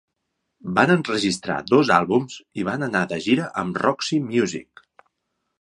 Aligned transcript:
Van 0.77 0.93
enregistrar 0.93 1.57
dos 1.73 1.91
àlbums 1.97 2.39
i 2.63 2.65
van 2.71 2.87
anar 2.89 3.05
de 3.15 3.23
gira 3.27 3.47
amb 3.65 3.81
Roxy 3.85 4.23
Music. 4.31 4.87